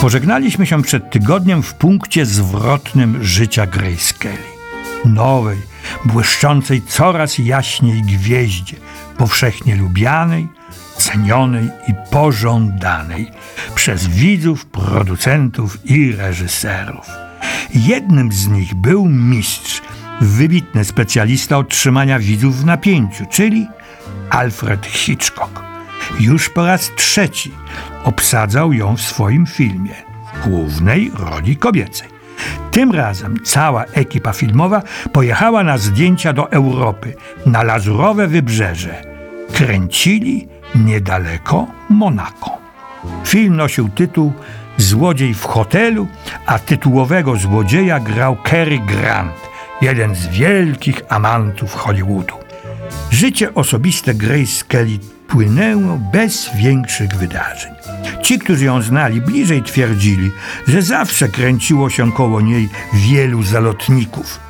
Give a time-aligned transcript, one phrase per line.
[0.00, 4.38] Pożegnaliśmy się przed tygodniem w punkcie zwrotnym życia Grace Kelly.
[5.04, 5.58] Nowej,
[6.04, 8.76] błyszczącej coraz jaśniej gwieździe,
[9.16, 10.48] powszechnie lubianej,
[10.98, 13.30] cenionej i pożądanej
[13.74, 17.06] przez widzów, producentów i reżyserów.
[17.74, 19.82] Jednym z nich był mistrz,
[20.20, 23.66] wybitny specjalista od trzymania widzów w napięciu, czyli
[24.30, 25.68] Alfred Hitchcock.
[26.20, 27.52] Już po raz trzeci
[28.04, 29.94] obsadzał ją w swoim filmie,
[30.44, 32.08] głównej roli kobiecej.
[32.70, 37.14] Tym razem cała ekipa filmowa pojechała na zdjęcia do Europy,
[37.46, 39.02] na lazurowe wybrzeże.
[39.54, 42.58] Kręcili niedaleko Monako.
[43.24, 44.32] Film nosił tytuł
[44.78, 46.06] Złodziej w hotelu,
[46.46, 49.32] a tytułowego złodzieja grał Cary Grant,
[49.80, 52.34] jeden z wielkich amantów Hollywoodu.
[53.10, 54.98] Życie osobiste Grace Kelly
[55.28, 57.72] płynęło bez większych wydarzeń.
[58.22, 60.30] Ci, którzy ją znali bliżej, twierdzili,
[60.68, 64.40] że zawsze kręciło się koło niej wielu zalotników.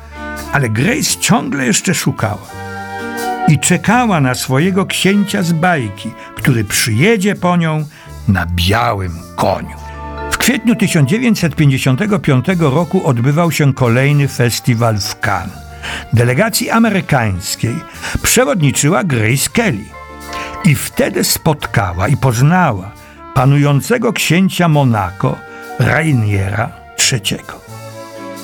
[0.51, 2.47] Ale Grace ciągle jeszcze szukała
[3.47, 7.85] i czekała na swojego księcia z bajki, który przyjedzie po nią
[8.27, 9.77] na białym koniu.
[10.31, 15.57] W kwietniu 1955 roku odbywał się kolejny festiwal w Cannes.
[16.13, 17.75] Delegacji amerykańskiej
[18.21, 19.98] przewodniczyła Grace Kelly.
[20.63, 22.91] I wtedy spotkała i poznała
[23.33, 25.35] panującego księcia Monako,
[25.79, 26.71] Rainiera
[27.11, 27.37] III.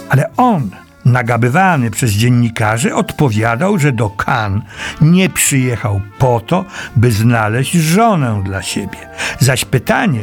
[0.09, 0.69] Ale on,
[1.05, 4.63] nagabywany przez dziennikarzy, odpowiadał, że do Cannes
[5.01, 8.97] nie przyjechał po to, by znaleźć żonę dla siebie.
[9.39, 10.21] Zaś pytanie,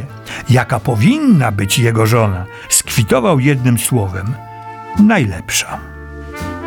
[0.49, 4.33] jaka powinna być jego żona, skwitował jednym słowem:
[4.99, 5.92] najlepsza.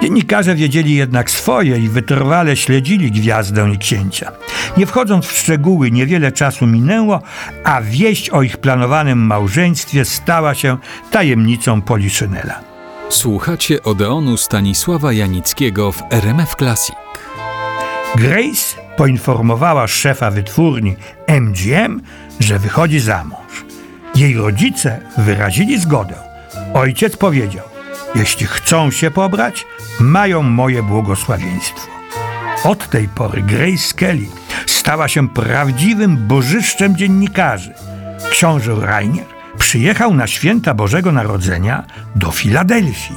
[0.02, 4.32] Dziennikarze wiedzieli jednak swoje i wytrwale śledzili gwiazdę i księcia.
[4.76, 7.22] Nie wchodząc w szczegóły, niewiele czasu minęło,
[7.64, 10.76] a wieść o ich planowanym małżeństwie stała się
[11.10, 12.60] tajemnicą Poliszynela.
[13.08, 16.96] Słuchacie Odeonu Stanisława Janickiego w RMF Classic.
[18.16, 20.96] Grace poinformowała szefa wytwórni
[21.28, 22.00] MGM,
[22.40, 23.64] że wychodzi za mąż.
[24.14, 26.14] Jej rodzice wyrazili zgodę.
[26.74, 27.75] Ojciec powiedział:
[28.16, 29.66] Jeśli chcą się pobrać,
[30.00, 31.86] mają moje błogosławieństwo.
[32.64, 34.26] Od tej pory Grace Kelly
[34.66, 37.74] stała się prawdziwym bożyszczem dziennikarzy.
[38.30, 39.26] Książę Rainier
[39.58, 41.84] przyjechał na święta Bożego Narodzenia
[42.14, 43.16] do Filadelfii.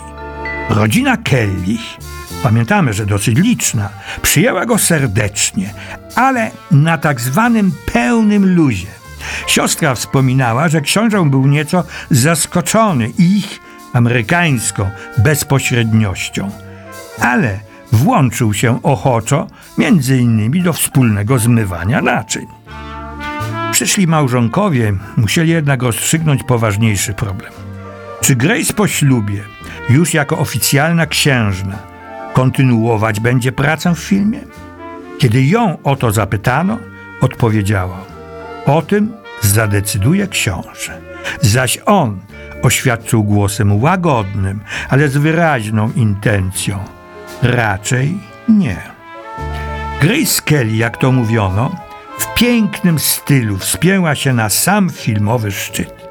[0.70, 1.78] Rodzina Kelly,
[2.44, 3.90] pamiętamy, że dosyć liczna,
[4.22, 5.74] przyjęła go serdecznie,
[6.16, 8.88] ale na tak zwanym pełnym luzie.
[9.48, 16.52] Siostra wspominała, że książę był nieco zaskoczony ich amerykańską bezpośredniością,
[17.22, 17.60] ale
[17.92, 22.46] włączył się ochoczo, między innymi do wspólnego zmywania naczyń.
[23.72, 27.52] Przyszli małżonkowie musieli jednak rozstrzygnąć poważniejszy problem.
[28.22, 29.44] Czy Grace po ślubie,
[29.90, 31.78] już jako oficjalna księżna,
[32.34, 34.40] kontynuować będzie pracę w filmie?
[35.20, 36.78] Kiedy ją o to zapytano,
[37.22, 37.98] odpowiedziała:
[38.66, 41.02] O tym zadecyduje książę.
[41.42, 42.20] Zaś on
[42.64, 44.60] oświadczył głosem łagodnym,
[44.90, 46.80] ale z wyraźną intencją:
[47.42, 48.18] Raczej
[48.50, 48.78] nie.
[50.02, 51.76] Grace Kelly, jak to mówiono,
[52.20, 56.10] w pięknym stylu wspięła się na sam filmowy szczyt.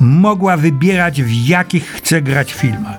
[0.00, 2.98] Mogła wybierać, w jakich chce grać filmach.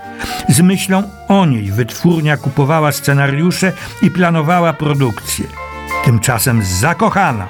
[0.49, 3.71] Z myślą o niej wytwórnia kupowała scenariusze
[4.01, 5.45] i planowała produkcję.
[6.05, 7.47] Tymczasem zakochana,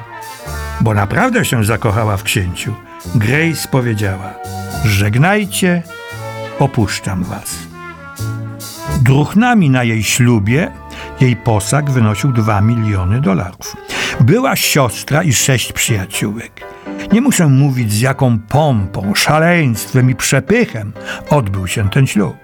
[0.81, 2.75] bo naprawdę się zakochała w księciu,
[3.16, 4.34] Grace powiedziała:
[4.86, 5.84] Żegnajcie,
[6.59, 7.58] opuszczam was.
[9.02, 10.72] Druchnami na jej ślubie
[11.22, 13.78] jej posag wynosił 2 miliony dolarów.
[14.20, 16.66] Była siostra i sześć przyjaciółek.
[17.12, 20.94] Nie muszę mówić, z jaką pompą, szaleństwem i przepychem
[21.30, 22.36] odbył się ten ślub.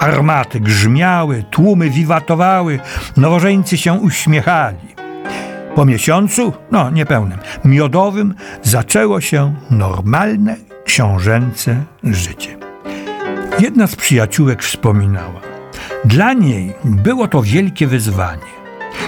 [0.00, 2.80] Armaty grzmiały, tłumy wiwatowały,
[3.16, 4.94] nowożeńcy się uśmiechali.
[5.74, 12.58] Po miesiącu, no niepełnym, miodowym, zaczęło się normalne książęce życie.
[13.58, 15.40] Jedna z przyjaciółek wspominała:
[16.04, 18.54] Dla niej było to wielkie wyzwanie.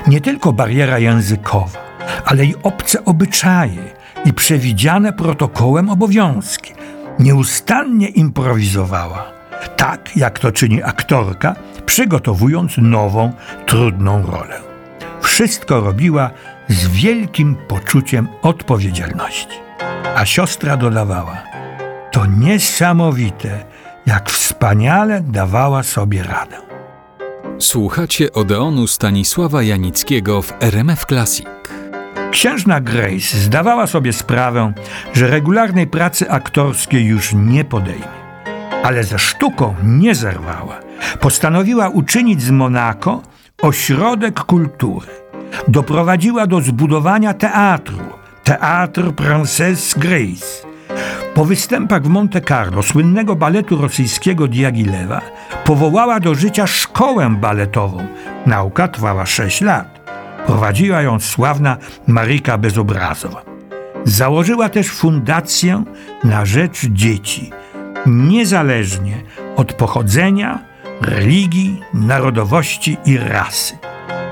[0.07, 1.79] Nie tylko bariera językowa,
[2.25, 3.83] ale i obce obyczaje
[4.25, 6.73] i przewidziane protokołem obowiązki.
[7.19, 9.33] Nieustannie improwizowała,
[9.77, 11.57] tak jak to czyni aktorka,
[11.87, 13.33] przygotowując nową,
[13.67, 14.61] trudną rolę.
[15.21, 16.31] Wszystko robiła
[16.69, 19.59] z wielkim poczuciem odpowiedzialności.
[20.17, 21.46] A siostra dodawała:
[22.17, 23.65] To niesamowite,
[24.07, 26.57] jak wspaniale dawała sobie radę.
[27.59, 31.47] Słuchacie Odeonu Stanisława Janickiego w RMF Classic.
[32.31, 34.73] Księżna Grace zdawała sobie sprawę,
[35.15, 38.17] że regularnej pracy aktorskiej już nie podejmie.
[38.83, 40.81] Ale ze sztuką nie zerwała.
[41.21, 43.23] Postanowiła uczynić z Monako
[43.63, 45.09] ośrodek kultury.
[45.69, 47.99] Doprowadziła do zbudowania teatru,
[48.45, 50.76] Teatr Princess Grace.
[51.37, 55.21] Po występach w Monte Carlo słynnego baletu rosyjskiego Diagilewa
[55.65, 58.07] powołała do życia szkołę baletową.
[58.47, 60.11] Nauka trwała sześć lat.
[60.47, 63.43] Prowadziła ją sławna Maryka Bezobrazowa.
[64.05, 65.85] Założyła też fundację
[66.25, 67.51] na rzecz dzieci,
[68.07, 69.23] niezależnie
[69.57, 70.59] od pochodzenia,
[71.01, 73.79] religii, narodowości i rasy.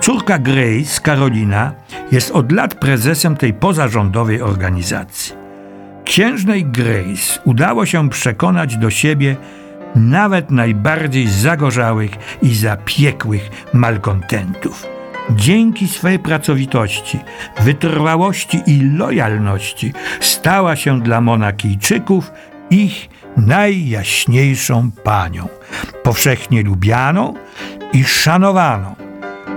[0.00, 1.72] Córka Grace, Karolina,
[2.12, 5.43] jest od lat prezesem tej pozarządowej organizacji.
[6.04, 9.36] Księżnej Grace udało się przekonać do siebie
[9.94, 12.10] nawet najbardziej zagorzałych
[12.42, 14.86] i zapiekłych malkontentów.
[15.30, 17.18] Dzięki swej pracowitości,
[17.60, 22.32] wytrwałości i lojalności stała się dla Monakijczyków
[22.70, 25.48] ich najjaśniejszą panią,
[26.02, 27.34] powszechnie lubianą
[27.92, 29.03] i szanowaną.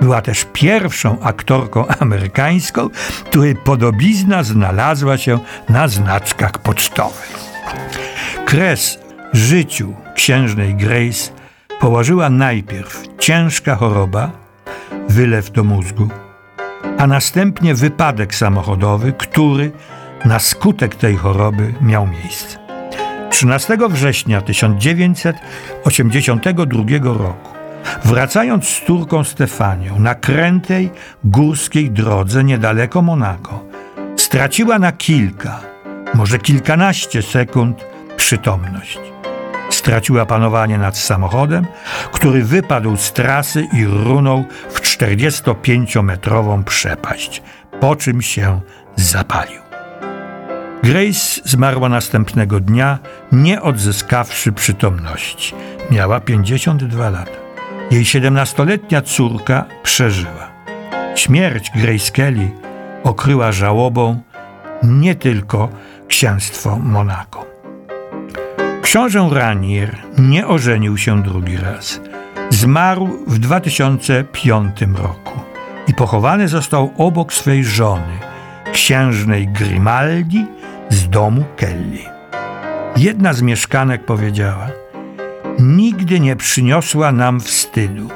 [0.02, 2.90] Była też pierwszą aktorką amerykańską,
[3.26, 5.40] której podobizna znalazła się
[5.70, 7.38] na znaczkach pocztowych.
[8.46, 9.00] Kres
[9.34, 11.32] życiu księżnej Grace
[11.80, 14.32] położyła najpierw ciężka choroba,
[15.10, 16.08] wylew do mózgu,
[16.98, 19.72] a następnie wypadek samochodowy, który
[20.26, 22.58] na skutek tej choroby miał miejsce.
[23.30, 27.57] 13 września 1982 roku,
[28.04, 30.92] wracając z córką Stefanią na krętej
[31.24, 33.64] górskiej drodze niedaleko Monako,
[34.18, 35.60] straciła na kilka,
[36.14, 37.86] może kilkanaście sekund
[38.18, 39.00] przytomność.
[39.70, 41.66] Straciła panowanie nad samochodem,
[42.12, 47.42] który wypadł z trasy i runął w 45-metrową przepaść,
[47.80, 48.62] po czym się
[48.96, 49.62] zapalił.
[50.84, 53.00] Grace zmarła następnego dnia,
[53.32, 55.56] nie odzyskawszy przytomności.
[55.92, 57.47] Miała 52 lata.
[57.92, 60.52] Jej 17-letnia córka przeżyła.
[61.16, 62.50] Śmierć Grace Kelly
[63.04, 64.22] okryła żałobą
[64.84, 65.70] nie tylko
[66.08, 67.46] księstwo Monako.
[68.82, 72.02] Książę Ranier nie ożenił się drugi raz.
[72.50, 75.40] Zmarł w 2005 roku
[75.88, 78.20] i pochowany został obok swej żony,
[78.74, 80.46] księżnej Grimaldi
[80.90, 82.00] z domu Kelly.
[82.98, 84.87] Jedna z mieszkanek powiedziała:
[85.60, 88.10] Nigdy nie przyniosła nam wstydu,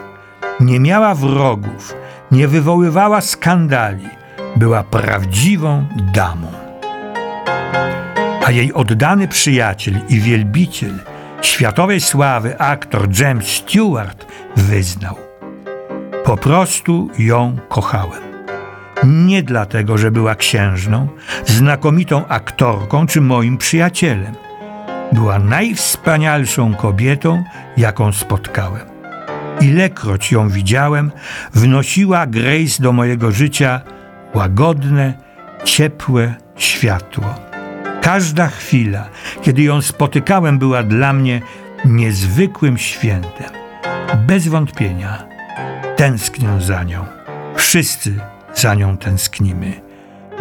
[0.59, 1.95] nie miała wrogów,
[2.31, 4.09] nie wywoływała skandali,
[4.55, 6.61] była prawdziwą damą
[8.51, 10.99] a jej oddany przyjaciel i wielbiciel
[11.41, 15.15] światowej sławy aktor James Stewart wyznał:
[16.25, 18.21] Po prostu ją kochałem.
[19.03, 21.07] Nie dlatego, że była księżną,
[21.45, 24.35] znakomitą aktorką czy moim przyjacielem.
[25.11, 27.43] Była najwspanialszą kobietą,
[27.77, 28.91] jaką spotkałem.
[29.61, 31.11] Ilekroć ją widziałem,
[31.53, 33.81] wnosiła Grace do mojego życia
[34.33, 35.13] łagodne,
[35.63, 37.35] ciepłe światło.
[38.01, 39.09] Każda chwila,
[39.41, 41.41] kiedy ją spotykałem, była dla mnie
[41.85, 43.49] niezwykłym świętem.
[44.27, 45.23] Bez wątpienia
[45.95, 47.05] tęsknię za nią.
[47.55, 48.15] Wszyscy
[48.55, 49.81] za nią tęsknimy.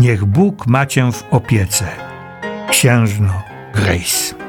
[0.00, 1.86] Niech Bóg ma cię w opiece.
[2.70, 3.42] Księżno
[3.74, 4.39] Grace.